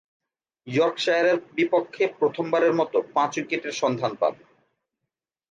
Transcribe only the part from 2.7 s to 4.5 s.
মতো পাঁচ-উইকেটের সন্ধান পান।